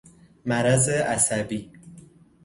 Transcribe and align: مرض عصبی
مرض 0.45 0.89
عصبی 0.89 1.71